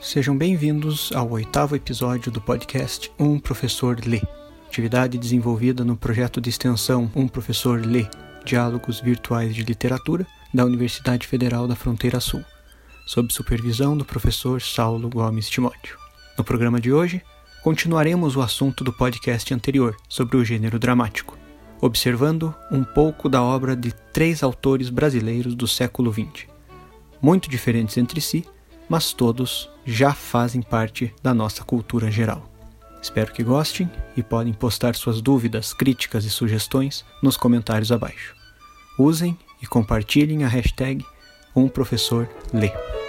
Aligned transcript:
Sejam 0.00 0.36
bem-vindos 0.36 1.12
ao 1.14 1.30
oitavo 1.30 1.76
episódio 1.76 2.32
do 2.32 2.40
podcast 2.40 3.12
Um 3.18 3.38
Professor 3.38 4.00
Lê, 4.04 4.20
atividade 4.66 5.18
desenvolvida 5.18 5.84
no 5.84 5.96
projeto 5.96 6.40
de 6.40 6.50
extensão 6.50 7.10
Um 7.14 7.28
Professor 7.28 7.84
Lê 7.84 8.06
Diálogos 8.44 9.00
Virtuais 9.00 9.54
de 9.54 9.62
Literatura 9.62 10.26
da 10.52 10.64
Universidade 10.64 11.26
Federal 11.26 11.68
da 11.68 11.76
Fronteira 11.76 12.18
Sul, 12.18 12.44
sob 13.06 13.32
supervisão 13.32 13.96
do 13.96 14.04
professor 14.04 14.60
Saulo 14.60 15.08
Gomes 15.08 15.48
Timóteo. 15.48 15.96
No 16.36 16.42
programa 16.42 16.80
de 16.80 16.92
hoje, 16.92 17.22
continuaremos 17.62 18.36
o 18.36 18.42
assunto 18.42 18.82
do 18.82 18.92
podcast 18.92 19.52
anterior 19.52 19.94
sobre 20.08 20.36
o 20.36 20.44
gênero 20.44 20.78
dramático, 20.78 21.38
observando 21.80 22.54
um 22.70 22.84
pouco 22.84 23.28
da 23.28 23.42
obra 23.42 23.74
de 23.74 23.92
três 24.12 24.42
autores 24.42 24.90
brasileiros 24.90 25.54
do 25.54 25.66
século 25.66 26.12
XX, 26.12 26.46
muito 27.20 27.48
diferentes 27.48 27.96
entre 27.96 28.20
si, 28.20 28.44
mas 28.88 29.12
todos 29.12 29.70
já 29.84 30.12
fazem 30.12 30.62
parte 30.62 31.14
da 31.22 31.32
nossa 31.32 31.64
cultura 31.64 32.10
geral. 32.10 32.48
Espero 33.02 33.32
que 33.32 33.42
gostem 33.42 33.90
e 34.16 34.22
podem 34.22 34.52
postar 34.52 34.94
suas 34.94 35.22
dúvidas, 35.22 35.72
críticas 35.72 36.24
e 36.24 36.30
sugestões 36.30 37.04
nos 37.22 37.36
comentários 37.36 37.90
abaixo. 37.90 38.34
Usem 38.98 39.38
e 39.62 39.66
compartilhem 39.66 40.44
a 40.44 40.48
hashtag 40.48 41.04
Um 41.56 41.68
Professor 41.68 42.28
Lê. 42.52 42.99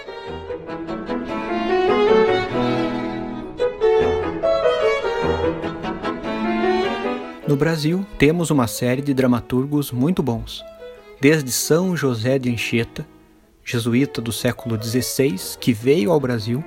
No 7.52 7.58
Brasil, 7.58 8.06
temos 8.18 8.50
uma 8.50 8.66
série 8.66 9.02
de 9.02 9.14
dramaturgos 9.14 9.92
muito 9.92 10.24
bons, 10.24 10.64
desde 11.20 11.52
São 11.52 11.98
José 11.98 12.40
de 12.40 12.50
Anchieta, 12.50 13.06
jesuíta 13.62 14.22
do 14.22 14.32
século 14.32 14.82
XVI, 14.82 15.58
que 15.60 15.74
veio 15.74 16.14
ao 16.14 16.20
Brasil, 16.22 16.64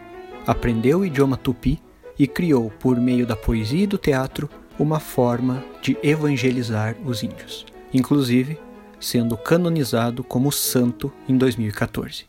aprendeu 0.46 0.98
o 0.98 1.06
idioma 1.06 1.38
tupi 1.38 1.80
e 2.18 2.26
criou, 2.26 2.70
por 2.70 3.00
meio 3.00 3.26
da 3.26 3.34
poesia 3.34 3.84
e 3.84 3.86
do 3.86 3.96
teatro, 3.96 4.46
uma 4.78 5.00
forma 5.00 5.64
de 5.80 5.96
evangelizar 6.02 6.94
os 7.02 7.22
índios, 7.22 7.64
inclusive 7.90 8.58
sendo 9.00 9.38
canonizado 9.38 10.22
como 10.22 10.52
santo 10.52 11.10
em 11.26 11.38
2014. 11.38 12.26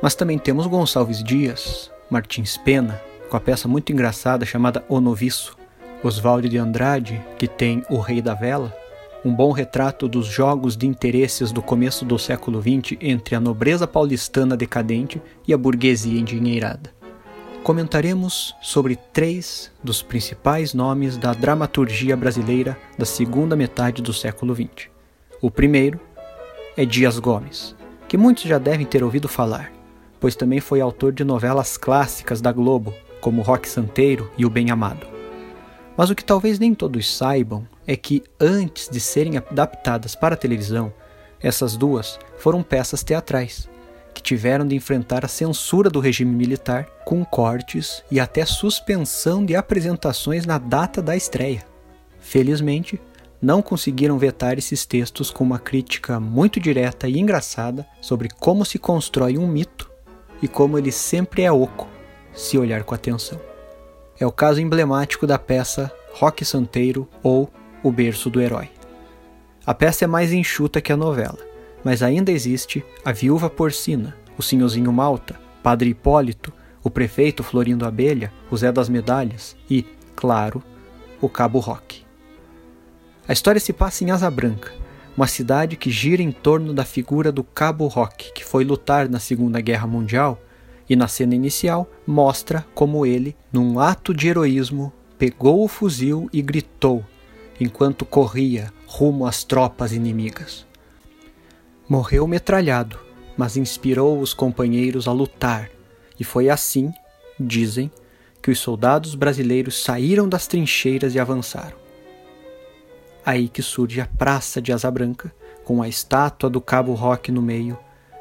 Mas 0.00 0.14
também 0.14 0.38
temos 0.38 0.66
Gonçalves 0.66 1.22
Dias, 1.22 1.90
Martins 2.08 2.56
Pena, 2.56 2.98
com 3.28 3.36
a 3.36 3.40
peça 3.40 3.68
muito 3.68 3.92
engraçada 3.92 4.46
chamada 4.46 4.82
O 4.88 4.98
Noviço, 4.98 5.54
Oswald 6.04 6.46
de 6.50 6.58
Andrade, 6.58 7.24
que 7.38 7.48
tem 7.48 7.82
O 7.88 7.98
Rei 7.98 8.20
da 8.20 8.34
Vela, 8.34 8.76
um 9.24 9.34
bom 9.34 9.52
retrato 9.52 10.06
dos 10.06 10.26
jogos 10.26 10.76
de 10.76 10.86
interesses 10.86 11.50
do 11.50 11.62
começo 11.62 12.04
do 12.04 12.18
século 12.18 12.60
XX 12.60 12.98
entre 13.00 13.34
a 13.34 13.40
nobreza 13.40 13.86
paulistana 13.86 14.54
decadente 14.54 15.20
e 15.48 15.54
a 15.54 15.56
burguesia 15.56 16.20
endinheirada. 16.20 16.92
Comentaremos 17.62 18.54
sobre 18.60 18.96
três 19.14 19.72
dos 19.82 20.02
principais 20.02 20.74
nomes 20.74 21.16
da 21.16 21.32
dramaturgia 21.32 22.14
brasileira 22.14 22.76
da 22.98 23.06
segunda 23.06 23.56
metade 23.56 24.02
do 24.02 24.12
século 24.12 24.54
XX. 24.54 24.90
O 25.40 25.50
primeiro 25.50 25.98
é 26.76 26.84
Dias 26.84 27.18
Gomes, 27.18 27.74
que 28.06 28.18
muitos 28.18 28.44
já 28.44 28.58
devem 28.58 28.84
ter 28.84 29.02
ouvido 29.02 29.26
falar, 29.26 29.72
pois 30.20 30.36
também 30.36 30.60
foi 30.60 30.82
autor 30.82 31.14
de 31.14 31.24
novelas 31.24 31.78
clássicas 31.78 32.42
da 32.42 32.52
Globo, 32.52 32.92
como 33.22 33.40
Rock 33.40 33.66
Santeiro 33.66 34.30
e 34.36 34.44
O 34.44 34.50
Bem 34.50 34.70
Amado. 34.70 35.13
Mas 35.96 36.10
o 36.10 36.14
que 36.14 36.24
talvez 36.24 36.58
nem 36.58 36.74
todos 36.74 37.14
saibam 37.16 37.66
é 37.86 37.96
que, 37.96 38.22
antes 38.40 38.88
de 38.88 38.98
serem 38.98 39.36
adaptadas 39.36 40.14
para 40.14 40.34
a 40.34 40.38
televisão, 40.38 40.92
essas 41.40 41.76
duas 41.76 42.18
foram 42.38 42.62
peças 42.62 43.04
teatrais, 43.04 43.68
que 44.12 44.22
tiveram 44.22 44.66
de 44.66 44.74
enfrentar 44.74 45.24
a 45.24 45.28
censura 45.28 45.88
do 45.88 46.00
regime 46.00 46.34
militar 46.34 46.86
com 47.04 47.24
cortes 47.24 48.02
e 48.10 48.18
até 48.18 48.44
suspensão 48.44 49.44
de 49.44 49.54
apresentações 49.54 50.46
na 50.46 50.58
data 50.58 51.00
da 51.00 51.16
estreia. 51.16 51.64
Felizmente, 52.18 53.00
não 53.40 53.60
conseguiram 53.60 54.18
vetar 54.18 54.56
esses 54.56 54.86
textos 54.86 55.30
com 55.30 55.44
uma 55.44 55.58
crítica 55.58 56.18
muito 56.18 56.58
direta 56.58 57.06
e 57.06 57.18
engraçada 57.18 57.86
sobre 58.00 58.30
como 58.30 58.64
se 58.64 58.78
constrói 58.78 59.36
um 59.36 59.46
mito 59.46 59.90
e 60.40 60.48
como 60.48 60.78
ele 60.78 60.90
sempre 60.90 61.42
é 61.42 61.52
oco 61.52 61.86
se 62.32 62.56
olhar 62.56 62.82
com 62.84 62.94
atenção 62.94 63.53
é 64.18 64.26
o 64.26 64.32
caso 64.32 64.60
emblemático 64.60 65.26
da 65.26 65.38
peça 65.38 65.92
Rock 66.12 66.44
Santeiro 66.44 67.08
ou 67.22 67.50
O 67.82 67.90
Berço 67.90 68.30
do 68.30 68.40
Herói. 68.40 68.70
A 69.66 69.74
peça 69.74 70.04
é 70.04 70.06
mais 70.06 70.32
enxuta 70.32 70.80
que 70.80 70.92
a 70.92 70.96
novela, 70.96 71.38
mas 71.82 72.02
ainda 72.02 72.30
existe 72.30 72.84
a 73.04 73.12
Viúva 73.12 73.50
Porcina, 73.50 74.16
o 74.38 74.42
Senhorzinho 74.42 74.92
Malta, 74.92 75.38
Padre 75.62 75.90
Hipólito, 75.90 76.52
o 76.82 76.90
Prefeito 76.90 77.42
Florindo 77.42 77.86
Abelha, 77.86 78.32
o 78.50 78.56
Zé 78.56 78.70
das 78.70 78.88
Medalhas 78.88 79.56
e, 79.68 79.84
claro, 80.14 80.62
o 81.20 81.28
Cabo 81.28 81.58
Rock. 81.58 82.04
A 83.26 83.32
história 83.32 83.60
se 83.60 83.72
passa 83.72 84.04
em 84.04 84.10
Asa 84.10 84.30
Branca, 84.30 84.72
uma 85.16 85.26
cidade 85.26 85.76
que 85.76 85.90
gira 85.90 86.22
em 86.22 86.30
torno 86.30 86.74
da 86.74 86.84
figura 86.84 87.32
do 87.32 87.42
Cabo 87.42 87.86
Rock, 87.86 88.32
que 88.32 88.44
foi 88.44 88.64
lutar 88.64 89.08
na 89.08 89.18
Segunda 89.18 89.60
Guerra 89.60 89.86
Mundial 89.86 90.38
e 90.88 90.96
na 90.96 91.08
cena 91.08 91.34
inicial 91.34 91.90
mostra 92.06 92.66
como 92.74 93.06
ele, 93.06 93.36
num 93.52 93.78
ato 93.78 94.12
de 94.12 94.28
heroísmo, 94.28 94.92
pegou 95.18 95.64
o 95.64 95.68
fuzil 95.68 96.28
e 96.32 96.42
gritou 96.42 97.04
enquanto 97.60 98.04
corria 98.04 98.72
rumo 98.86 99.26
às 99.26 99.44
tropas 99.44 99.92
inimigas. 99.92 100.66
Morreu 101.88 102.26
metralhado, 102.26 102.98
mas 103.36 103.56
inspirou 103.56 104.20
os 104.20 104.32
companheiros 104.32 105.06
a 105.06 105.12
lutar, 105.12 105.70
e 106.18 106.24
foi 106.24 106.48
assim, 106.48 106.92
dizem, 107.38 107.90
que 108.40 108.50
os 108.50 108.58
soldados 108.58 109.14
brasileiros 109.14 109.82
saíram 109.82 110.28
das 110.28 110.46
trincheiras 110.46 111.14
e 111.14 111.18
avançaram. 111.18 111.76
Aí 113.24 113.48
que 113.48 113.62
surge 113.62 114.00
a 114.00 114.06
Praça 114.06 114.60
de 114.60 114.72
Asa 114.72 114.90
Branca, 114.90 115.34
com 115.64 115.82
a 115.82 115.88
estátua 115.88 116.50
do 116.50 116.60
Cabo 116.60 116.92
Roque 116.92 117.32
no 117.32 117.40
meio, 117.40 117.78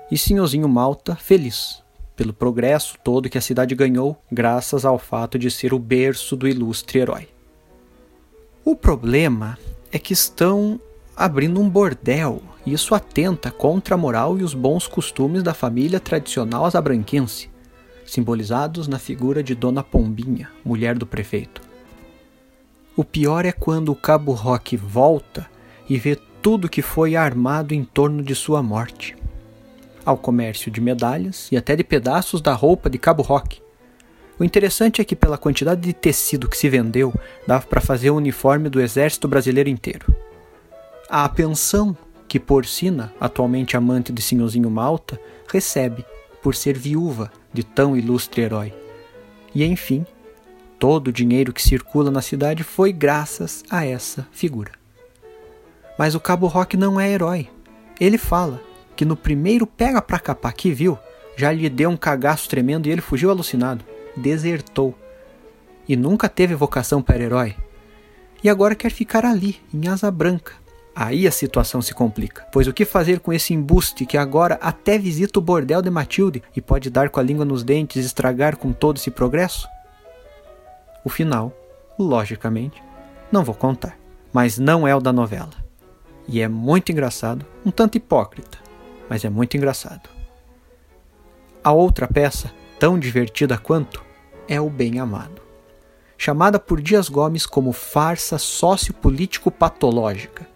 e 0.09 0.17
Senhorzinho 0.17 0.67
Malta 0.67 1.15
feliz, 1.15 1.82
pelo 2.15 2.33
progresso 2.33 2.95
todo 3.03 3.29
que 3.29 3.37
a 3.37 3.41
cidade 3.41 3.73
ganhou 3.75 4.17
graças 4.31 4.85
ao 4.85 4.99
fato 4.99 5.39
de 5.39 5.49
ser 5.49 5.73
o 5.73 5.79
berço 5.79 6.35
do 6.35 6.47
ilustre 6.47 6.99
herói. 6.99 7.27
O 8.63 8.75
problema 8.75 9.57
é 9.91 9.99
que 9.99 10.13
estão 10.13 10.79
abrindo 11.15 11.59
um 11.59 11.69
bordel, 11.69 12.41
e 12.65 12.73
isso 12.73 12.95
atenta 12.95 13.51
contra 13.51 13.95
a 13.95 13.97
moral 13.97 14.39
e 14.39 14.43
os 14.43 14.53
bons 14.53 14.87
costumes 14.87 15.43
da 15.43 15.53
família 15.53 15.99
tradicional 15.99 16.65
azabranquense, 16.65 17.49
simbolizados 18.05 18.87
na 18.87 18.97
figura 18.97 19.43
de 19.43 19.53
Dona 19.53 19.83
Pombinha, 19.83 20.49
mulher 20.63 20.97
do 20.97 21.05
prefeito. 21.05 21.61
O 22.95 23.03
pior 23.03 23.45
é 23.45 23.51
quando 23.51 23.89
o 23.91 23.95
Cabo 23.95 24.33
Roque 24.33 24.77
volta 24.77 25.49
e 25.89 25.97
vê 25.97 26.15
tudo 26.41 26.69
que 26.69 26.81
foi 26.81 27.15
armado 27.15 27.73
em 27.73 27.83
torno 27.83 28.21
de 28.21 28.35
sua 28.35 28.61
morte 28.61 29.15
ao 30.05 30.17
comércio 30.17 30.71
de 30.71 30.81
medalhas 30.81 31.47
e 31.51 31.57
até 31.57 31.75
de 31.75 31.83
pedaços 31.83 32.41
da 32.41 32.53
roupa 32.53 32.89
de 32.89 32.97
Cabo 32.97 33.21
Roque. 33.21 33.61
O 34.39 34.43
interessante 34.43 35.01
é 35.01 35.05
que, 35.05 35.15
pela 35.15 35.37
quantidade 35.37 35.81
de 35.81 35.93
tecido 35.93 36.49
que 36.49 36.57
se 36.57 36.67
vendeu, 36.67 37.13
dava 37.47 37.65
para 37.65 37.79
fazer 37.79 38.09
o 38.09 38.15
uniforme 38.15 38.69
do 38.69 38.81
exército 38.81 39.27
brasileiro 39.27 39.69
inteiro. 39.69 40.13
A 41.09 41.29
pensão 41.29 41.95
que 42.27 42.39
Porcina, 42.39 43.13
atualmente 43.19 43.77
amante 43.77 44.11
de 44.11 44.21
Senhorzinho 44.21 44.69
Malta, 44.69 45.19
recebe 45.47 46.03
por 46.41 46.55
ser 46.55 46.77
viúva 46.77 47.31
de 47.53 47.63
tão 47.63 47.95
ilustre 47.95 48.41
herói. 48.41 48.73
E 49.53 49.63
enfim, 49.63 50.05
todo 50.79 51.09
o 51.09 51.13
dinheiro 51.13 51.53
que 51.53 51.61
circula 51.61 52.09
na 52.09 52.21
cidade 52.21 52.63
foi 52.63 52.91
graças 52.91 53.63
a 53.69 53.85
essa 53.85 54.27
figura. 54.31 54.71
Mas 55.97 56.15
o 56.15 56.19
Cabo 56.19 56.47
Roque 56.47 56.75
não 56.75 56.99
é 56.99 57.11
herói. 57.11 57.47
Ele 57.99 58.17
fala 58.17 58.59
que 58.95 59.05
no 59.05 59.15
primeiro 59.15 59.65
pega 59.65 60.01
pra 60.01 60.19
capar 60.19 60.53
que 60.53 60.71
viu, 60.71 60.97
já 61.35 61.51
lhe 61.51 61.69
deu 61.69 61.89
um 61.89 61.97
cagaço 61.97 62.47
tremendo 62.49 62.87
e 62.87 62.91
ele 62.91 63.01
fugiu 63.01 63.29
alucinado. 63.29 63.83
Desertou. 64.15 64.93
E 65.87 65.95
nunca 65.95 66.29
teve 66.29 66.55
vocação 66.55 67.01
para 67.01 67.21
herói. 67.21 67.55
E 68.43 68.49
agora 68.49 68.75
quer 68.75 68.91
ficar 68.91 69.25
ali, 69.25 69.59
em 69.73 69.87
asa 69.87 70.11
branca. 70.11 70.53
Aí 70.95 71.25
a 71.25 71.31
situação 71.31 71.81
se 71.81 71.91
complica, 71.91 72.45
pois 72.51 72.67
o 72.67 72.73
que 72.73 72.85
fazer 72.85 73.19
com 73.19 73.33
esse 73.33 73.51
embuste 73.51 74.05
que 74.05 74.15
agora 74.15 74.59
até 74.61 74.95
visita 74.95 75.39
o 75.39 75.41
bordel 75.41 75.81
de 75.81 75.89
Matilde 75.89 76.43
e 76.55 76.61
pode 76.61 76.91
dar 76.91 77.09
com 77.09 77.19
a 77.19 77.23
língua 77.23 77.43
nos 77.43 77.63
dentes 77.63 78.03
e 78.03 78.05
estragar 78.05 78.57
com 78.57 78.71
todo 78.71 78.97
esse 78.97 79.09
progresso? 79.09 79.67
O 81.03 81.09
final, 81.09 81.51
logicamente, 81.97 82.81
não 83.31 83.43
vou 83.43 83.55
contar, 83.55 83.97
mas 84.31 84.59
não 84.59 84.87
é 84.87 84.95
o 84.95 85.01
da 85.01 85.11
novela. 85.11 85.49
E 86.27 86.39
é 86.41 86.47
muito 86.47 86.91
engraçado, 86.91 87.43
um 87.65 87.71
tanto 87.71 87.97
hipócrita 87.97 88.62
mas 89.09 89.25
é 89.25 89.29
muito 89.29 89.57
engraçado. 89.57 90.09
A 91.63 91.71
outra 91.71 92.07
peça, 92.07 92.51
tão 92.79 92.99
divertida 92.99 93.57
quanto, 93.57 94.03
é 94.47 94.59
O 94.59 94.69
Bem 94.69 94.99
Amado. 94.99 95.41
Chamada 96.17 96.59
por 96.59 96.81
Dias 96.81 97.09
Gomes 97.09 97.45
como 97.45 97.71
farsa 97.71 98.37
sociopolítico-patológica, 98.37 100.47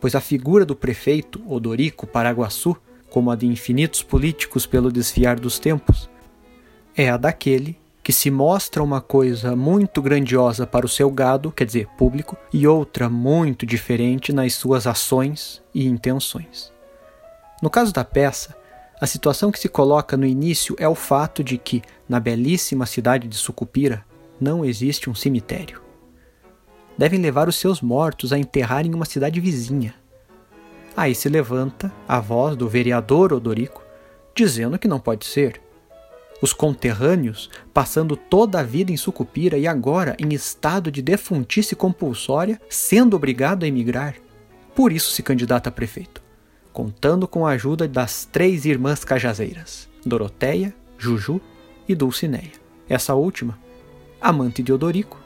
pois 0.00 0.14
a 0.14 0.20
figura 0.20 0.64
do 0.64 0.76
prefeito 0.76 1.42
Odorico 1.46 2.06
Paraguaçu, 2.06 2.76
como 3.08 3.30
a 3.30 3.36
de 3.36 3.46
infinitos 3.46 4.02
políticos 4.02 4.66
pelo 4.66 4.90
desfiar 4.90 5.38
dos 5.38 5.58
tempos, 5.58 6.10
é 6.96 7.08
a 7.08 7.16
daquele 7.16 7.78
que 8.02 8.12
se 8.12 8.30
mostra 8.30 8.82
uma 8.82 9.00
coisa 9.00 9.54
muito 9.54 10.02
grandiosa 10.02 10.66
para 10.66 10.84
o 10.84 10.88
seu 10.88 11.10
gado, 11.10 11.52
quer 11.52 11.64
dizer, 11.64 11.86
público, 11.96 12.36
e 12.52 12.66
outra 12.66 13.08
muito 13.08 13.64
diferente 13.64 14.32
nas 14.32 14.54
suas 14.54 14.86
ações 14.86 15.62
e 15.72 15.86
intenções. 15.86 16.71
No 17.62 17.70
caso 17.70 17.92
da 17.92 18.04
peça, 18.04 18.56
a 19.00 19.06
situação 19.06 19.52
que 19.52 19.58
se 19.58 19.68
coloca 19.68 20.16
no 20.16 20.26
início 20.26 20.74
é 20.80 20.88
o 20.88 20.96
fato 20.96 21.44
de 21.44 21.56
que, 21.56 21.80
na 22.08 22.18
belíssima 22.18 22.86
cidade 22.86 23.28
de 23.28 23.36
Sucupira, 23.36 24.04
não 24.40 24.64
existe 24.64 25.08
um 25.08 25.14
cemitério. 25.14 25.80
Devem 26.98 27.20
levar 27.20 27.48
os 27.48 27.54
seus 27.54 27.80
mortos 27.80 28.32
a 28.32 28.38
enterrar 28.38 28.84
em 28.84 28.92
uma 28.92 29.04
cidade 29.04 29.40
vizinha. 29.40 29.94
Aí 30.96 31.14
se 31.14 31.28
levanta 31.28 31.92
a 32.06 32.18
voz 32.18 32.56
do 32.56 32.68
vereador 32.68 33.32
Odorico, 33.32 33.82
dizendo 34.34 34.78
que 34.78 34.88
não 34.88 34.98
pode 34.98 35.24
ser, 35.24 35.60
os 36.42 36.52
conterrâneos, 36.52 37.48
passando 37.72 38.16
toda 38.16 38.58
a 38.58 38.64
vida 38.64 38.90
em 38.90 38.96
Sucupira 38.96 39.56
e 39.56 39.68
agora 39.68 40.16
em 40.18 40.34
estado 40.34 40.90
de 40.90 41.00
defuntice 41.00 41.76
compulsória, 41.76 42.60
sendo 42.68 43.14
obrigado 43.14 43.62
a 43.62 43.68
emigrar. 43.68 44.16
Por 44.74 44.92
isso 44.92 45.12
se 45.12 45.22
candidata 45.22 45.68
a 45.68 45.72
prefeito, 45.72 46.21
contando 46.72 47.28
com 47.28 47.46
a 47.46 47.50
ajuda 47.50 47.86
das 47.86 48.24
três 48.24 48.64
irmãs 48.64 49.04
cajazeiras, 49.04 49.88
Doroteia, 50.04 50.74
Juju 50.98 51.40
e 51.88 51.94
Dulcineia. 51.94 52.52
Essa 52.88 53.14
última, 53.14 53.58
amante 54.20 54.62
de 54.62 54.72
Odorico 54.72 55.20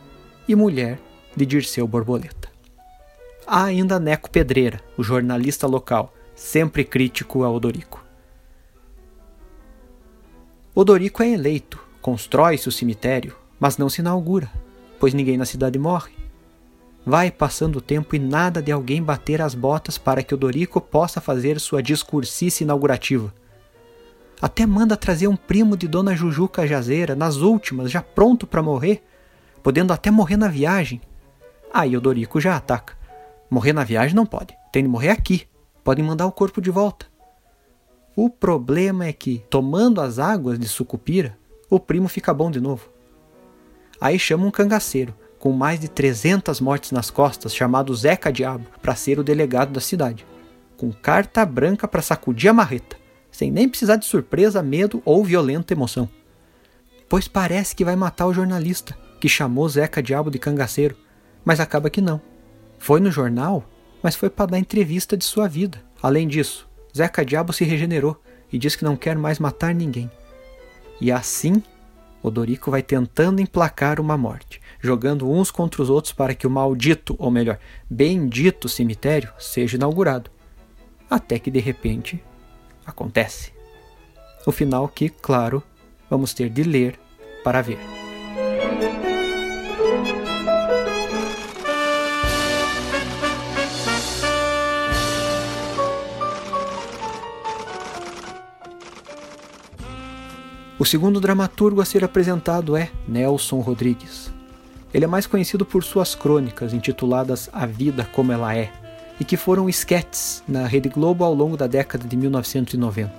e 0.48 0.54
mulher 0.54 0.98
de 1.36 1.46
Dirceu 1.46 1.86
Borboleta. 1.86 2.48
Há 3.46 3.64
ainda 3.64 4.00
Neco 4.00 4.30
Pedreira, 4.30 4.80
o 4.96 5.02
jornalista 5.02 5.66
local, 5.66 6.12
sempre 6.34 6.84
crítico 6.84 7.44
a 7.44 7.50
Odorico. 7.50 8.04
Odorico 10.74 11.22
é 11.22 11.30
eleito, 11.30 11.78
constrói-se 12.02 12.68
o 12.68 12.72
cemitério, 12.72 13.36
mas 13.58 13.78
não 13.78 13.88
se 13.88 14.00
inaugura, 14.00 14.50
pois 14.98 15.14
ninguém 15.14 15.36
na 15.36 15.46
cidade 15.46 15.78
morre. 15.78 16.12
Vai 17.08 17.30
passando 17.30 17.76
o 17.76 17.80
tempo 17.80 18.16
e 18.16 18.18
nada 18.18 18.60
de 18.60 18.72
alguém 18.72 19.00
bater 19.00 19.40
as 19.40 19.54
botas 19.54 19.96
para 19.96 20.24
que 20.24 20.34
Odorico 20.34 20.80
possa 20.80 21.20
fazer 21.20 21.60
sua 21.60 21.80
discursice 21.80 22.64
inaugurativa. 22.64 23.32
Até 24.42 24.66
manda 24.66 24.96
trazer 24.96 25.28
um 25.28 25.36
primo 25.36 25.76
de 25.76 25.86
Dona 25.86 26.16
Juju 26.16 26.48
Cajazeira, 26.48 27.14
nas 27.14 27.36
últimas, 27.36 27.92
já 27.92 28.02
pronto 28.02 28.44
para 28.44 28.60
morrer, 28.60 29.04
podendo 29.62 29.92
até 29.92 30.10
morrer 30.10 30.36
na 30.36 30.48
viagem. 30.48 31.00
Aí 31.72 31.96
Odorico 31.96 32.40
já 32.40 32.56
ataca. 32.56 32.98
Morrer 33.48 33.72
na 33.72 33.84
viagem 33.84 34.16
não 34.16 34.26
pode, 34.26 34.56
tem 34.72 34.82
de 34.82 34.88
morrer 34.88 35.10
aqui. 35.10 35.46
Podem 35.84 36.04
mandar 36.04 36.26
o 36.26 36.32
corpo 36.32 36.60
de 36.60 36.72
volta. 36.72 37.06
O 38.16 38.28
problema 38.28 39.06
é 39.06 39.12
que, 39.12 39.44
tomando 39.48 40.00
as 40.00 40.18
águas 40.18 40.58
de 40.58 40.66
Sucupira, 40.66 41.38
o 41.70 41.78
primo 41.78 42.08
fica 42.08 42.34
bom 42.34 42.50
de 42.50 42.60
novo. 42.60 42.90
Aí 44.00 44.18
chama 44.18 44.44
um 44.44 44.50
cangaceiro, 44.50 45.14
com 45.38 45.52
mais 45.52 45.80
de 45.80 45.88
300 45.88 46.60
mortes 46.60 46.92
nas 46.92 47.10
costas, 47.10 47.54
chamado 47.54 47.94
Zeca 47.94 48.32
Diabo, 48.32 48.66
para 48.80 48.96
ser 48.96 49.18
o 49.18 49.24
delegado 49.24 49.72
da 49.72 49.80
cidade, 49.80 50.26
com 50.76 50.92
carta 50.92 51.44
branca 51.44 51.86
para 51.86 52.02
sacudir 52.02 52.50
a 52.50 52.54
marreta, 52.54 52.96
sem 53.30 53.50
nem 53.50 53.68
precisar 53.68 53.96
de 53.96 54.06
surpresa, 54.06 54.62
medo 54.62 55.02
ou 55.04 55.24
violenta 55.24 55.72
emoção. 55.74 56.08
Pois 57.08 57.28
parece 57.28 57.74
que 57.76 57.84
vai 57.84 57.94
matar 57.94 58.26
o 58.26 58.34
jornalista, 58.34 58.96
que 59.20 59.28
chamou 59.28 59.68
Zeca 59.68 60.02
Diabo 60.02 60.30
de 60.30 60.38
cangaceiro, 60.38 60.96
mas 61.44 61.60
acaba 61.60 61.90
que 61.90 62.00
não. 62.00 62.20
Foi 62.78 63.00
no 63.00 63.10
jornal, 63.10 63.64
mas 64.02 64.16
foi 64.16 64.28
para 64.28 64.52
dar 64.52 64.58
entrevista 64.58 65.16
de 65.16 65.24
sua 65.24 65.48
vida. 65.48 65.82
Além 66.02 66.26
disso, 66.26 66.68
Zeca 66.96 67.24
Diabo 67.24 67.52
se 67.52 67.64
regenerou 67.64 68.20
e 68.52 68.58
diz 68.58 68.74
que 68.76 68.84
não 68.84 68.96
quer 68.96 69.16
mais 69.16 69.38
matar 69.38 69.74
ninguém. 69.74 70.10
E 71.00 71.12
assim, 71.12 71.62
Odorico 72.22 72.70
vai 72.70 72.82
tentando 72.82 73.40
emplacar 73.40 74.00
uma 74.00 74.16
morte, 74.16 74.60
jogando 74.80 75.30
uns 75.30 75.50
contra 75.50 75.82
os 75.82 75.90
outros 75.90 76.12
para 76.12 76.34
que 76.34 76.46
o 76.46 76.50
maldito, 76.50 77.16
ou 77.18 77.30
melhor, 77.30 77.58
bendito 77.88 78.68
cemitério 78.68 79.32
seja 79.38 79.76
inaugurado. 79.76 80.30
Até 81.08 81.38
que 81.38 81.50
de 81.50 81.60
repente 81.60 82.22
acontece. 82.84 83.52
O 84.46 84.52
final 84.52 84.88
que, 84.88 85.08
claro, 85.08 85.62
vamos 86.08 86.32
ter 86.32 86.48
de 86.48 86.62
ler 86.62 86.98
para 87.42 87.62
ver. 87.62 87.78
O 100.78 100.84
segundo 100.84 101.20
dramaturgo 101.20 101.80
a 101.80 101.84
ser 101.86 102.04
apresentado 102.04 102.76
é 102.76 102.90
Nelson 103.08 103.60
Rodrigues. 103.60 104.35
Ele 104.96 105.04
é 105.04 105.08
mais 105.08 105.26
conhecido 105.26 105.66
por 105.66 105.84
suas 105.84 106.14
crônicas 106.14 106.72
intituladas 106.72 107.50
A 107.52 107.66
Vida 107.66 108.08
Como 108.12 108.32
Ela 108.32 108.56
É, 108.56 108.72
e 109.20 109.26
que 109.26 109.36
foram 109.36 109.68
esquetes 109.68 110.42
na 110.48 110.66
Rede 110.66 110.88
Globo 110.88 111.22
ao 111.22 111.34
longo 111.34 111.54
da 111.54 111.66
década 111.66 112.08
de 112.08 112.16
1990. 112.16 113.12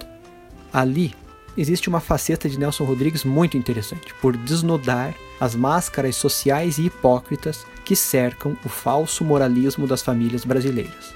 Ali 0.74 1.13
existe 1.56 1.88
uma 1.88 2.00
faceta 2.00 2.50
de 2.50 2.57
Nelson 2.57 2.83
Rodrigues 2.83 3.24
muito 3.24 3.57
interessante, 3.57 4.12
por 4.15 4.35
desnudar 4.35 5.13
as 5.39 5.53
máscaras 5.53 6.15
sociais 6.15 6.79
e 6.79 6.88
hipócritas 6.88 7.63
que 7.85 7.95
cercam 7.95 8.57
o 8.65 8.69
falso 8.69 9.23
moralismo 9.23 9.85
das 9.85 10.01
famílias 10.01 10.44
brasileiras. 10.44 11.13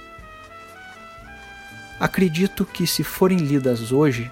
Acredito 1.99 2.65
que, 2.65 2.85
se 2.85 3.03
forem 3.03 3.39
lidas 3.39 3.91
hoje, 3.91 4.29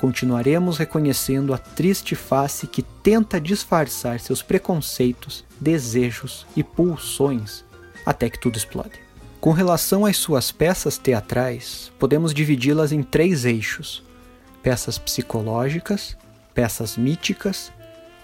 continuaremos 0.00 0.78
reconhecendo 0.78 1.54
a 1.54 1.58
triste 1.58 2.14
face 2.14 2.66
que 2.66 2.82
tenta 2.82 3.40
disfarçar 3.40 4.20
seus 4.20 4.42
preconceitos, 4.42 5.44
desejos 5.60 6.46
e 6.56 6.62
pulsões 6.62 7.64
até 8.04 8.28
que 8.30 8.38
tudo 8.38 8.56
explode. 8.56 9.00
Com 9.40 9.52
relação 9.52 10.04
às 10.04 10.16
suas 10.16 10.52
peças 10.52 10.98
teatrais, 10.98 11.92
podemos 11.98 12.32
dividi-las 12.34 12.92
em 12.92 13.02
três 13.02 13.44
eixos: 13.44 14.02
peças 14.62 14.98
psicológicas, 14.98 16.16
peças 16.54 16.96
míticas 16.96 17.72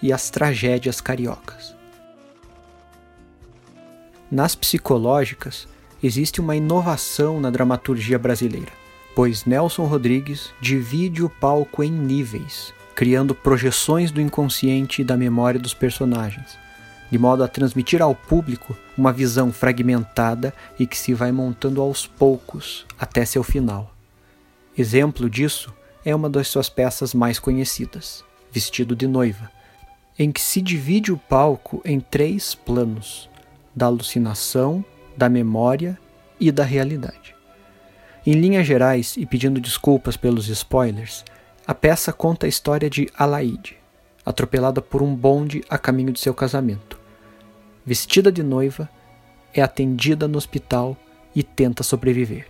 e 0.03 0.13
as 0.13 0.31
tragédias 0.31 1.01
cariocas. 1.01 1.75
Nas 4.31 4.55
psicológicas, 4.55 5.69
existe 6.03 6.41
uma 6.41 6.57
inovação 6.57 7.41
na 7.41 7.51
dramaturgia 7.51 8.19
brasileira 8.19 8.82
pois 9.15 9.45
Nelson 9.45 9.85
Rodrigues 9.85 10.51
divide 10.61 11.23
o 11.23 11.29
palco 11.29 11.83
em 11.83 11.91
níveis, 11.91 12.73
criando 12.95 13.35
projeções 13.35 14.11
do 14.11 14.21
inconsciente 14.21 15.03
e 15.03 15.05
da 15.05 15.17
memória 15.17 15.61
dos 15.61 15.75
personagens, 15.75 16.59
de 17.11 17.19
modo 17.19 17.45
a 17.45 17.49
transmitir 17.49 18.01
ao 18.01 18.15
público 18.15 18.77
uma 18.97 19.13
visão 19.13 19.53
fragmentada 19.53 20.55
e 20.79 20.87
que 20.87 20.97
se 20.97 21.13
vai 21.13 21.31
montando 21.31 21.81
aos 21.81 22.07
poucos 22.07 22.87
até 22.99 23.25
seu 23.25 23.43
final. 23.43 23.93
Exemplo 24.77 25.29
disso 25.29 25.73
é 26.05 26.15
uma 26.15 26.31
das 26.31 26.49
suas 26.49 26.69
peças 26.69 27.13
mais 27.13 27.39
conhecidas, 27.39 28.25
Vestido 28.51 28.97
de 28.97 29.07
Noiva, 29.07 29.51
em 30.19 30.33
que 30.33 30.41
se 30.41 30.61
divide 30.61 31.13
o 31.13 31.19
palco 31.19 31.83
em 31.85 32.01
três 32.01 32.55
planos: 32.55 33.29
da 33.75 33.87
alucinação, 33.87 34.85
da 35.17 35.29
memória 35.29 35.99
e 36.41 36.51
da 36.51 36.65
realidade. 36.65 37.35
Em 38.25 38.35
linhas 38.35 38.65
gerais, 38.67 39.17
e 39.17 39.27
pedindo 39.27 39.61
desculpas 39.61 40.17
pelos 40.17 40.49
spoilers, 40.49 41.25
a 41.67 41.75
peça 41.75 42.13
conta 42.13 42.47
a 42.47 42.49
história 42.49 42.89
de 42.89 43.09
Alaide, 43.19 43.77
atropelada 44.25 44.81
por 44.81 45.03
um 45.03 45.13
bonde 45.13 45.65
a 45.69 45.77
caminho 45.77 46.13
de 46.13 46.21
seu 46.21 46.33
casamento. 46.33 47.01
Vestida 47.85 48.31
de 48.31 48.45
noiva, 48.45 48.89
é 49.53 49.61
atendida 49.61 50.29
no 50.29 50.39
hospital 50.39 50.97
e 51.35 51.43
tenta 51.43 51.83
sobreviver. 51.83 52.47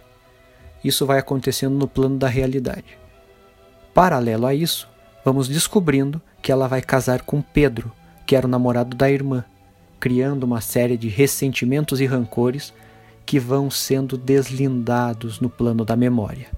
Isso 0.84 1.06
vai 1.06 1.18
acontecendo 1.18 1.74
no 1.74 1.88
plano 1.88 2.18
da 2.18 2.28
realidade. 2.28 2.98
Paralelo 3.94 4.46
a 4.46 4.54
isso, 4.54 4.86
vamos 5.24 5.48
descobrindo 5.48 6.20
que 6.42 6.52
ela 6.52 6.68
vai 6.68 6.82
casar 6.82 7.22
com 7.22 7.40
Pedro, 7.40 7.90
que 8.26 8.36
era 8.36 8.46
o 8.46 8.50
namorado 8.50 8.94
da 8.94 9.10
irmã, 9.10 9.42
criando 9.98 10.44
uma 10.44 10.60
série 10.60 10.98
de 10.98 11.08
ressentimentos 11.08 11.98
e 11.98 12.04
rancores 12.04 12.74
que 13.24 13.38
vão 13.38 13.70
sendo 13.70 14.16
deslindados 14.16 15.40
no 15.40 15.48
plano 15.48 15.84
da 15.84 15.96
memória. 15.96 16.50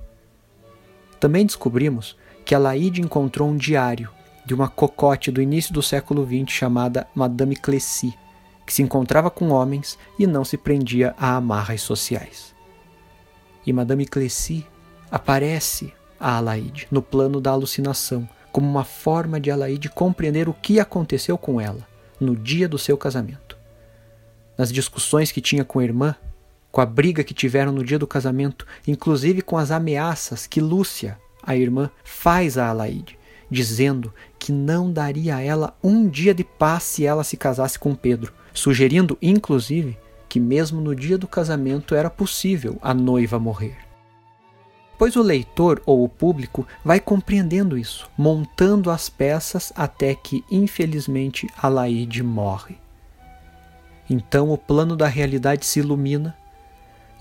Também 1.21 1.47
descobrimos 1.47 2.17
que 2.45 2.55
a 2.55 2.59
Laide 2.59 3.01
encontrou 3.01 3.49
um 3.49 3.57
diário 3.57 4.11
de 4.45 4.55
uma 4.55 4.69
cocote 4.69 5.31
do 5.31 5.41
início 5.41 5.73
do 5.73 5.83
século 5.83 6.27
XX 6.27 6.53
chamada 6.53 7.07
Madame 7.15 7.57
Clessy, 7.57 8.15
que 8.67 8.73
se 8.73 8.83
encontrava 8.83 9.31
com 9.31 9.51
homens 9.51 9.99
e 10.19 10.27
não 10.27 10.45
se 10.45 10.57
prendia 10.57 11.15
a 11.19 11.37
amarras 11.37 11.81
sociais. 11.81 12.55
E 13.67 13.73
Madame 13.73 14.05
Clessy 14.05 14.67
aparece 15.11 15.93
a 16.21 16.37
Alaide 16.37 16.87
no 16.91 17.03
plano 17.03 17.41
da 17.41 17.51
alucinação, 17.51 18.29
como 18.53 18.69
uma 18.69 18.85
forma 18.85 19.41
de 19.41 19.51
Alaide 19.51 19.89
compreender 19.89 20.49
o 20.49 20.55
que 20.55 20.79
aconteceu 20.79 21.37
com 21.37 21.61
ela 21.61 21.87
no 22.21 22.37
dia 22.37 22.69
do 22.69 22.79
seu 22.79 22.97
casamento. 22.97 23.59
Nas 24.57 24.71
discussões 24.71 25.33
que 25.33 25.41
tinha 25.41 25.65
com 25.65 25.81
a 25.81 25.85
irmã, 25.85 26.15
com 26.75 26.81
a 26.81 26.87
briga 26.87 27.23
que 27.23 27.33
tiveram 27.33 27.71
no 27.71 27.85
dia 27.85 28.01
do 28.01 28.07
casamento, 28.07 28.67
inclusive 28.85 29.43
com 29.43 29.57
as 29.57 29.71
ameaças 29.71 30.45
que 30.45 30.61
Lúcia, 30.61 31.17
a 31.41 31.55
irmã, 31.55 31.89
faz 32.03 32.59
a 32.59 32.69
Alaide, 32.69 33.17
dizendo 33.49 34.13
que 34.41 34.51
não 34.51 34.93
daria 34.93 35.37
a 35.37 35.41
ela 35.41 35.79
um 35.81 36.09
dia 36.09 36.35
de 36.35 36.43
paz 36.43 36.83
se 36.83 37.07
ela 37.07 37.23
se 37.23 37.37
casasse 37.37 37.79
com 37.79 37.95
Pedro, 37.95 38.33
sugerindo, 38.53 39.17
inclusive, 39.23 39.97
que 40.29 40.41
mesmo 40.41 40.81
no 40.81 40.97
dia 40.97 41.17
do 41.17 41.29
casamento 41.29 41.95
era 41.95 42.11
possível 42.11 42.77
a 42.83 42.93
noiva 42.93 43.39
morrer. 43.39 43.77
Pois 44.99 45.15
o 45.15 45.23
leitor 45.23 45.81
ou 45.87 46.03
o 46.03 46.09
público 46.09 46.67
vai 46.85 46.99
compreendendo 46.99 47.79
isso, 47.79 48.11
montando 48.19 48.91
as 48.91 49.09
peças 49.09 49.73
até 49.77 50.13
que, 50.13 50.43
infelizmente, 50.51 51.47
Alaide 51.57 52.21
morre. 52.25 52.79
Então 54.11 54.51
o 54.51 54.59
plano 54.59 54.97
da 54.97 55.07
realidade 55.07 55.65
se 55.65 55.79
ilumina 55.79 56.37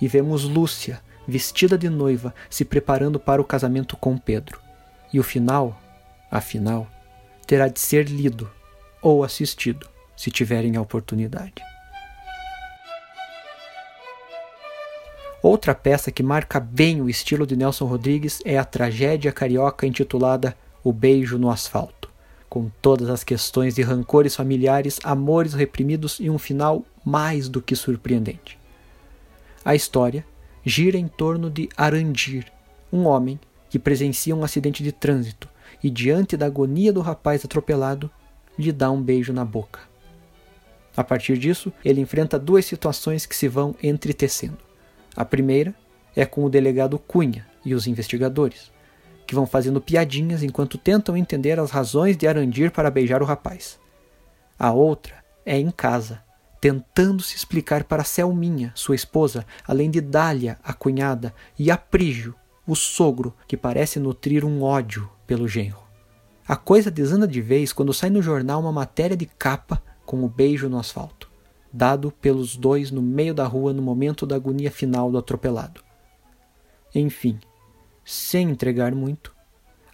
e 0.03 0.07
vemos 0.09 0.43
Lúcia, 0.43 0.99
vestida 1.25 1.77
de 1.77 1.89
noiva, 1.89 2.35
se 2.49 2.65
preparando 2.65 3.17
para 3.17 3.41
o 3.41 3.45
casamento 3.45 3.95
com 3.95 4.17
Pedro. 4.17 4.59
E 5.13 5.17
o 5.17 5.23
final, 5.23 5.81
afinal, 6.29 6.89
terá 7.47 7.69
de 7.69 7.79
ser 7.79 8.09
lido 8.09 8.51
ou 9.01 9.23
assistido, 9.23 9.87
se 10.13 10.29
tiverem 10.29 10.75
a 10.75 10.81
oportunidade. 10.81 11.63
Outra 15.41 15.73
peça 15.73 16.11
que 16.11 16.21
marca 16.21 16.59
bem 16.59 17.01
o 17.01 17.09
estilo 17.09 17.47
de 17.47 17.55
Nelson 17.55 17.85
Rodrigues 17.85 18.41
é 18.43 18.57
a 18.57 18.65
tragédia 18.65 19.31
carioca 19.31 19.87
intitulada 19.87 20.53
O 20.83 20.91
Beijo 20.91 21.37
no 21.37 21.49
Asfalto, 21.49 22.09
com 22.49 22.69
todas 22.81 23.09
as 23.09 23.23
questões 23.23 23.75
de 23.75 23.81
rancores 23.81 24.35
familiares, 24.35 24.99
amores 25.01 25.53
reprimidos 25.53 26.19
e 26.19 26.29
um 26.29 26.37
final 26.37 26.83
mais 27.05 27.47
do 27.47 27.61
que 27.61 27.73
surpreendente. 27.73 28.61
A 29.65 29.75
história 29.75 30.25
gira 30.65 30.97
em 30.97 31.07
torno 31.07 31.49
de 31.49 31.69
Arandir, 31.77 32.51
um 32.91 33.05
homem 33.05 33.39
que 33.69 33.79
presencia 33.79 34.35
um 34.35 34.43
acidente 34.43 34.83
de 34.83 34.91
trânsito 34.91 35.49
e, 35.83 35.89
diante 35.89 36.37
da 36.37 36.45
agonia 36.45 36.91
do 36.91 37.01
rapaz 37.01 37.43
atropelado, 37.43 38.09
lhe 38.57 38.71
dá 38.71 38.91
um 38.91 39.01
beijo 39.01 39.33
na 39.33 39.43
boca. 39.43 39.79
A 40.95 41.03
partir 41.03 41.37
disso, 41.37 41.73
ele 41.83 42.01
enfrenta 42.01 42.37
duas 42.37 42.65
situações 42.65 43.25
que 43.25 43.35
se 43.35 43.47
vão 43.47 43.75
entretecendo. 43.81 44.59
A 45.15 45.25
primeira 45.25 45.73
é 46.15 46.25
com 46.25 46.43
o 46.43 46.49
delegado 46.49 46.99
Cunha 46.99 47.47
e 47.65 47.73
os 47.73 47.87
investigadores, 47.87 48.71
que 49.25 49.33
vão 49.33 49.47
fazendo 49.47 49.81
piadinhas 49.81 50.43
enquanto 50.43 50.77
tentam 50.77 51.17
entender 51.17 51.59
as 51.59 51.71
razões 51.71 52.15
de 52.15 52.27
Arandir 52.27 52.71
para 52.71 52.91
beijar 52.91 53.23
o 53.23 53.25
rapaz. 53.25 53.79
A 54.59 54.71
outra 54.71 55.15
é 55.45 55.57
em 55.57 55.71
casa, 55.71 56.21
tentando 56.63 57.21
se 57.21 57.35
explicar 57.35 57.83
para 57.83 58.05
Selminha, 58.05 58.71
sua 58.73 58.95
esposa, 58.95 59.45
além 59.67 59.91
de 59.91 59.99
Dália, 59.99 60.57
a 60.63 60.71
cunhada, 60.71 61.35
e 61.59 61.69
Aprígio, 61.69 62.33
o 62.65 62.73
sogro, 62.73 63.35
que 63.45 63.57
parece 63.57 63.99
nutrir 63.99 64.45
um 64.45 64.63
ódio 64.63 65.09
pelo 65.27 65.45
genro. 65.45 65.83
A 66.47 66.55
coisa 66.55 66.89
desanda 66.89 67.27
de 67.27 67.41
vez 67.41 67.73
quando 67.73 67.93
sai 67.93 68.09
no 68.09 68.21
jornal 68.21 68.61
uma 68.61 68.71
matéria 68.71 69.17
de 69.17 69.25
capa 69.25 69.83
com 70.05 70.23
o 70.23 70.29
beijo 70.29 70.69
no 70.69 70.79
asfalto, 70.79 71.29
dado 71.73 72.13
pelos 72.13 72.55
dois 72.55 72.91
no 72.91 73.01
meio 73.01 73.33
da 73.33 73.45
rua 73.45 73.73
no 73.73 73.81
momento 73.81 74.25
da 74.25 74.37
agonia 74.37 74.71
final 74.71 75.11
do 75.11 75.17
atropelado. 75.17 75.83
Enfim, 76.95 77.41
sem 78.05 78.51
entregar 78.51 78.95
muito, 78.95 79.35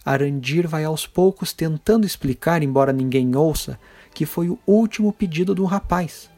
Arandir 0.04 0.68
vai 0.68 0.84
aos 0.84 1.04
poucos 1.04 1.52
tentando 1.52 2.06
explicar, 2.06 2.62
embora 2.62 2.92
ninguém 2.92 3.34
ouça, 3.34 3.76
que 4.14 4.24
foi 4.24 4.48
o 4.48 4.58
último 4.64 5.12
pedido 5.12 5.52
do 5.52 5.64
rapaz, 5.64 6.30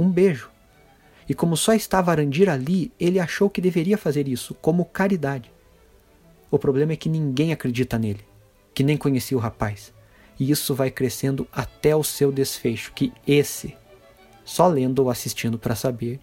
um 0.00 0.10
beijo. 0.10 0.50
E 1.28 1.34
como 1.34 1.56
só 1.56 1.74
estava 1.74 2.10
Arandir 2.10 2.48
ali, 2.48 2.90
ele 2.98 3.20
achou 3.20 3.50
que 3.50 3.60
deveria 3.60 3.98
fazer 3.98 4.26
isso, 4.26 4.54
como 4.54 4.84
caridade. 4.84 5.52
O 6.50 6.58
problema 6.58 6.92
é 6.92 6.96
que 6.96 7.08
ninguém 7.08 7.52
acredita 7.52 7.98
nele, 7.98 8.24
que 8.74 8.82
nem 8.82 8.96
conhecia 8.96 9.36
o 9.36 9.40
rapaz. 9.40 9.92
E 10.38 10.50
isso 10.50 10.74
vai 10.74 10.90
crescendo 10.90 11.46
até 11.52 11.94
o 11.94 12.02
seu 12.02 12.32
desfecho, 12.32 12.92
que 12.94 13.12
esse, 13.26 13.76
só 14.44 14.66
lendo 14.66 15.00
ou 15.00 15.10
assistindo 15.10 15.58
para 15.58 15.76
saber 15.76 16.18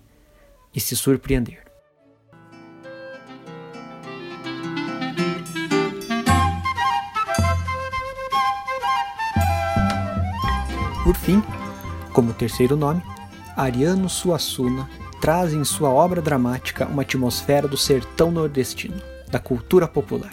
e 0.74 0.79
se 0.79 0.96
surpreender. 0.96 1.63
Por 11.03 11.15
fim, 11.15 11.41
como 12.12 12.34
terceiro 12.34 12.75
nome, 12.75 13.01
Ariano 13.58 14.08
Suassuna 14.08 14.88
traz 15.20 15.52
em 15.52 15.64
sua 15.64 15.90
obra 15.90 16.22
dramática 16.22 16.86
uma 16.86 17.02
atmosfera 17.02 17.68
do 17.68 17.76
sertão 17.76 18.30
nordestino, 18.30 19.02
da 19.32 19.40
cultura 19.40 19.88
popular. 19.88 20.32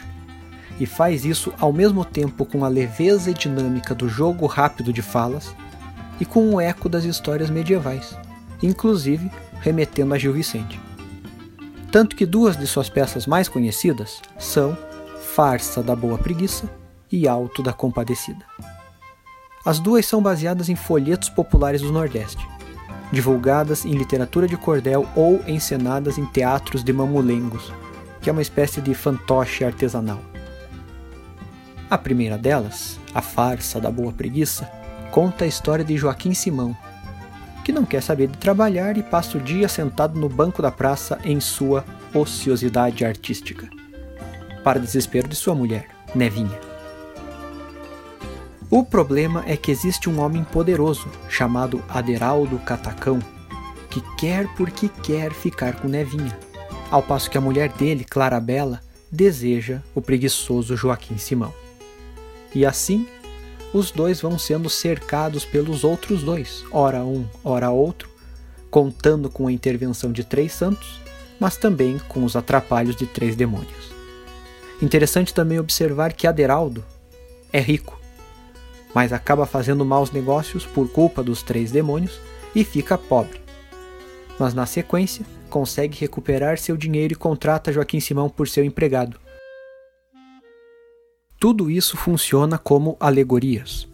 E 0.79 0.85
faz 0.85 1.25
isso 1.25 1.51
ao 1.59 1.73
mesmo 1.73 2.05
tempo 2.05 2.45
com 2.45 2.63
a 2.63 2.67
leveza 2.67 3.31
e 3.31 3.33
dinâmica 3.33 3.95
do 3.95 4.07
jogo 4.07 4.45
rápido 4.45 4.93
de 4.93 5.01
falas 5.01 5.55
e 6.19 6.25
com 6.25 6.53
o 6.53 6.61
eco 6.61 6.87
das 6.87 7.03
histórias 7.03 7.49
medievais, 7.49 8.15
inclusive 8.61 9.31
remetendo 9.59 10.13
a 10.13 10.19
Gil 10.19 10.33
Vicente. 10.33 10.79
Tanto 11.91 12.15
que 12.15 12.27
duas 12.27 12.55
de 12.55 12.67
suas 12.67 12.89
peças 12.89 13.25
mais 13.25 13.49
conhecidas 13.49 14.21
são 14.37 14.77
Farsa 15.33 15.81
da 15.81 15.95
Boa 15.95 16.19
Preguiça 16.19 16.69
e 17.11 17.27
Alto 17.27 17.63
da 17.63 17.73
Compadecida. 17.73 18.45
As 19.65 19.79
duas 19.79 20.05
são 20.05 20.21
baseadas 20.21 20.69
em 20.69 20.75
folhetos 20.75 21.27
populares 21.27 21.81
do 21.81 21.91
Nordeste, 21.91 22.45
divulgadas 23.15 23.85
em 23.85 23.93
literatura 23.93 24.45
de 24.45 24.57
cordel 24.57 25.07
ou 25.15 25.41
encenadas 25.47 26.17
em 26.17 26.25
teatros 26.25 26.83
de 26.83 26.91
mamulengos, 26.91 27.71
que 28.21 28.29
é 28.29 28.33
uma 28.33 28.41
espécie 28.41 28.81
de 28.81 28.93
fantoche 28.93 29.63
artesanal. 29.63 30.19
A 31.89 31.97
primeira 31.97 32.37
delas, 32.37 32.99
A 33.13 33.21
Farsa 33.21 33.79
da 33.79 33.89
Boa 33.89 34.11
Preguiça, 34.11 34.69
conta 35.11 35.45
a 35.45 35.47
história 35.47 35.85
de 35.85 35.95
Joaquim 35.95 36.33
Simão, 36.33 36.75
que 37.63 37.71
não 37.71 37.85
quer 37.85 38.03
saber 38.03 38.27
de 38.27 38.37
trabalhar 38.37 38.97
e 38.97 39.03
passa 39.03 39.37
o 39.37 39.41
dia 39.41 39.69
sentado 39.69 40.19
no 40.19 40.27
banco 40.27 40.61
da 40.61 40.69
praça 40.69 41.17
em 41.23 41.39
sua 41.39 41.85
ociosidade 42.13 43.05
artística. 43.05 43.69
Para 44.61 44.77
desespero 44.77 45.29
de 45.29 45.37
sua 45.37 45.55
mulher, 45.55 45.87
Nevinha. 46.13 46.64
O 48.75 48.83
problema 48.83 49.41
é 49.47 49.55
que 49.55 49.71
existe 49.71 50.09
um 50.09 50.19
homem 50.19 50.43
poderoso, 50.43 51.07
chamado 51.29 51.81
Aderaldo 51.87 52.59
Catacão, 52.59 53.19
que 53.89 54.01
quer 54.17 54.53
porque 54.57 54.89
quer 54.89 55.31
ficar 55.31 55.79
com 55.79 55.87
Nevinha, 55.87 56.37
ao 56.91 57.01
passo 57.01 57.31
que 57.31 57.37
a 57.37 57.41
mulher 57.41 57.71
dele, 57.71 58.03
Clarabella, 58.03 58.81
deseja 59.09 59.81
o 59.95 60.01
preguiçoso 60.01 60.75
Joaquim 60.75 61.17
Simão. 61.17 61.53
E 62.53 62.65
assim, 62.65 63.07
os 63.73 63.91
dois 63.91 64.19
vão 64.19 64.37
sendo 64.37 64.69
cercados 64.69 65.45
pelos 65.45 65.85
outros 65.85 66.21
dois, 66.21 66.65
ora 66.69 67.01
um, 67.01 67.25
ora 67.45 67.69
outro, 67.69 68.09
contando 68.69 69.29
com 69.29 69.47
a 69.47 69.53
intervenção 69.53 70.11
de 70.11 70.25
três 70.25 70.51
santos, 70.51 70.99
mas 71.39 71.55
também 71.55 71.97
com 72.09 72.25
os 72.25 72.35
atrapalhos 72.35 72.97
de 72.97 73.05
três 73.05 73.37
demônios. 73.37 73.93
Interessante 74.81 75.33
também 75.33 75.61
observar 75.61 76.11
que 76.11 76.27
Aderaldo 76.27 76.83
é 77.53 77.61
rico 77.61 78.03
mas 78.95 79.11
acaba 79.11 79.45
fazendo 79.45 79.83
maus 79.83 80.09
negócios 80.09 80.65
por 80.65 80.89
culpa 80.89 81.21
dos 81.21 81.43
três 81.43 81.69
demônios 81.69 82.17
e 82.55 82.63
fica 82.63 82.97
pobre. 82.97 83.41
Mas 84.39 84.53
na 84.53 84.65
sequência, 84.65 85.25
consegue 85.49 85.99
recuperar 85.99 86.57
seu 86.57 86.77
dinheiro 86.77 87.13
e 87.13 87.17
contrata 87.17 87.73
Joaquim 87.73 87.99
Simão 87.99 88.29
por 88.29 88.47
seu 88.47 88.63
empregado. 88.63 89.19
Tudo 91.37 91.69
isso 91.69 91.97
funciona 91.97 92.57
como 92.57 92.95
alegorias 92.97 93.85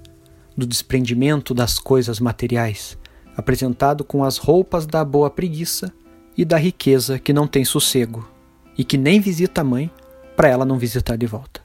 do 0.56 0.68
desprendimento 0.68 1.54
das 1.54 1.80
coisas 1.80 2.20
materiais, 2.20 2.98
apresentado 3.36 4.04
com 4.04 4.24
as 4.24 4.38
roupas 4.38 4.86
da 4.86 5.04
boa 5.04 5.30
preguiça 5.30 5.92
e 6.38 6.46
da 6.46 6.58
riqueza 6.58 7.18
que 7.18 7.34
não 7.34 7.48
tem 7.48 7.66
sossego 7.66 8.30
e 8.78 8.84
que 8.84 8.98
nem 8.98 9.20
visita 9.20 9.62
a 9.62 9.64
mãe 9.64 9.92
para 10.36 10.48
ela 10.48 10.66
não 10.66 10.78
visitar 10.78 11.18
de 11.18 11.26
volta. 11.26 11.61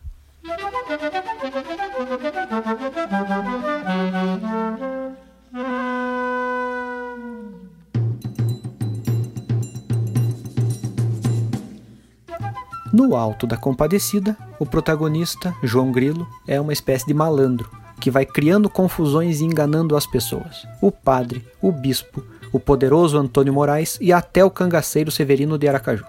Alto 13.27 13.45
da 13.45 13.57
Compadecida, 13.57 14.37
o 14.57 14.65
protagonista, 14.65 15.53
João 15.61 15.91
Grilo, 15.91 16.29
é 16.47 16.61
uma 16.61 16.73
espécie 16.73 17.05
de 17.05 17.13
malandro 17.13 17.69
que 18.01 18.09
vai 18.09 18.25
criando 18.25 18.71
confusões 18.71 19.41
e 19.41 19.45
enganando 19.45 19.97
as 19.97 20.07
pessoas. 20.07 20.65
O 20.81 20.93
padre, 20.93 21.45
o 21.61 21.73
bispo, 21.73 22.23
o 22.53 22.61
poderoso 22.61 23.19
Antônio 23.19 23.53
Moraes 23.53 23.99
e 24.01 24.13
até 24.13 24.45
o 24.45 24.51
cangaceiro 24.51 25.11
Severino 25.11 25.59
de 25.59 25.67
Aracaju. 25.67 26.05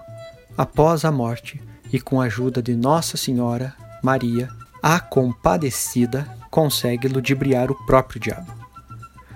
Após 0.56 1.04
a 1.04 1.10
morte, 1.10 1.60
e 1.92 1.98
com 1.98 2.20
a 2.20 2.26
ajuda 2.26 2.62
de 2.62 2.76
Nossa 2.76 3.16
Senhora, 3.16 3.74
Maria, 4.00 4.48
a 4.80 5.00
Compadecida 5.00 6.24
consegue 6.52 7.08
ludibriar 7.08 7.72
o 7.72 7.86
próprio 7.86 8.20
diabo. 8.20 8.52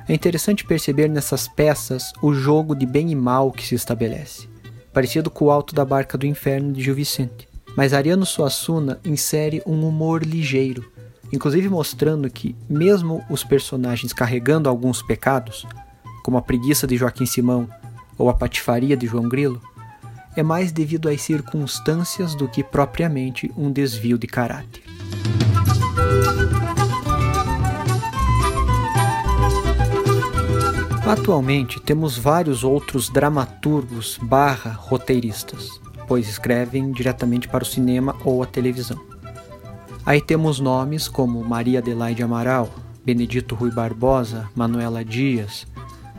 É 0.08 0.14
interessante 0.14 0.64
perceber 0.64 1.08
nessas 1.08 1.48
peças 1.48 2.12
o 2.22 2.32
jogo 2.32 2.76
de 2.76 2.86
bem 2.86 3.10
e 3.10 3.16
mal 3.16 3.50
que 3.50 3.66
se 3.66 3.74
estabelece 3.74 4.52
parecido 4.92 5.30
com 5.30 5.46
o 5.46 5.50
Alto 5.50 5.74
da 5.74 5.84
Barca 5.84 6.18
do 6.18 6.26
Inferno 6.26 6.72
de 6.72 6.82
Gil 6.82 6.94
Vicente. 6.94 7.48
Mas 7.76 7.92
Ariano 7.92 8.26
Suassuna 8.26 9.00
insere 9.04 9.62
um 9.66 9.86
humor 9.86 10.22
ligeiro, 10.22 10.90
inclusive 11.32 11.68
mostrando 11.68 12.28
que, 12.28 12.54
mesmo 12.68 13.24
os 13.30 13.42
personagens 13.42 14.12
carregando 14.12 14.68
alguns 14.68 15.02
pecados, 15.02 15.66
como 16.22 16.36
a 16.36 16.42
preguiça 16.42 16.86
de 16.86 16.96
Joaquim 16.96 17.26
Simão 17.26 17.68
ou 18.18 18.28
a 18.28 18.34
patifaria 18.34 18.96
de 18.96 19.06
João 19.06 19.28
Grilo, 19.28 19.60
é 20.36 20.42
mais 20.42 20.72
devido 20.72 21.08
às 21.08 21.20
circunstâncias 21.20 22.34
do 22.34 22.48
que 22.48 22.62
propriamente 22.62 23.50
um 23.56 23.70
desvio 23.70 24.18
de 24.18 24.26
caráter. 24.26 24.82
Atualmente 31.04 31.80
temos 31.80 32.16
vários 32.16 32.64
outros 32.64 33.10
dramaturgos 33.10 34.18
barra 34.22 34.70
roteiristas, 34.70 35.81
pois 36.06 36.28
escrevem 36.28 36.90
diretamente 36.92 37.48
para 37.48 37.62
o 37.62 37.66
cinema 37.66 38.16
ou 38.24 38.42
a 38.42 38.46
televisão. 38.46 39.00
Aí 40.04 40.20
temos 40.20 40.58
nomes 40.58 41.06
como 41.06 41.44
Maria 41.44 41.78
Adelaide 41.78 42.22
Amaral, 42.22 42.68
Benedito 43.04 43.54
Rui 43.54 43.70
Barbosa, 43.70 44.48
Manuela 44.54 45.04
Dias, 45.04 45.66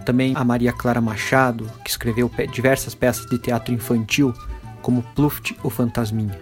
também 0.06 0.34
a 0.36 0.44
Maria 0.44 0.72
Clara 0.72 1.02
Machado, 1.02 1.70
que 1.84 1.90
escreveu 1.90 2.30
diversas 2.52 2.94
peças 2.94 3.26
de 3.30 3.38
teatro 3.38 3.74
infantil, 3.74 4.34
como 4.82 5.04
Pluft 5.16 5.56
o 5.64 5.70
Fantasminha. 5.70 6.40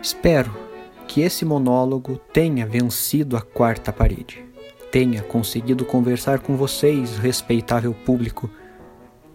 Espero 0.00 0.54
que 1.08 1.20
esse 1.20 1.44
monólogo 1.44 2.20
tenha 2.32 2.66
vencido 2.66 3.36
a 3.36 3.40
quarta 3.40 3.92
parede, 3.92 4.44
tenha 4.90 5.22
conseguido 5.22 5.84
conversar 5.84 6.38
com 6.38 6.56
vocês, 6.56 7.18
respeitável 7.18 7.92
público, 7.92 8.48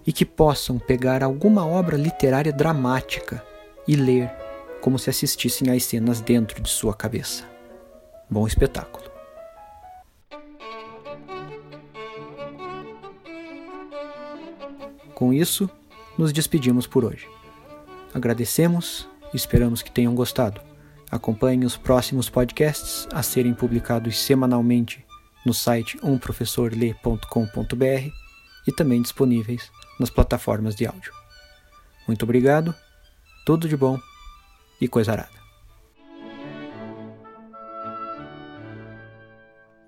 e 0.06 0.12
que 0.12 0.26
possam 0.26 0.80
pegar 0.80 1.24
alguma 1.24 1.66
obra 1.66 1.98
literária 1.98 2.52
dramática 2.52 3.44
e 3.88 3.96
ler 3.96 4.32
como 4.82 4.98
se 4.98 5.10
assistissem 5.10 5.70
às 5.70 5.84
cenas 5.84 6.22
dentro 6.22 6.62
de 6.62 6.70
sua 6.70 6.94
cabeça. 6.94 7.44
Bom 8.30 8.48
espetáculo! 8.48 9.12
Com 15.14 15.32
isso, 15.32 15.70
nos 16.18 16.34
despedimos 16.34 16.88
por 16.88 17.06
hoje. 17.06 17.30
Agradecemos 18.14 19.08
e 19.32 19.38
esperamos 19.38 19.84
que 19.84 19.92
tenham 19.92 20.16
gostado. 20.16 20.60
Acompanhem 21.12 21.64
os 21.64 21.78
próximos 21.78 22.30
podcasts 22.30 23.08
a 23.14 23.22
serem 23.22 23.54
publicados 23.54 24.18
semanalmente 24.18 25.06
no 25.46 25.54
site 25.54 26.00
umprofessorle.com.br 26.02 28.22
e 28.68 28.72
também 28.72 29.02
disponíveis 29.02 29.72
nas 30.02 30.10
plataformas 30.10 30.76
de 30.76 30.86
áudio. 30.86 31.14
Muito 32.08 32.24
obrigado, 32.24 32.76
tudo 33.46 33.70
de 33.70 33.78
bom 33.78 33.98
e 34.82 34.88
coisa 34.88 35.14
arada. 35.14 35.41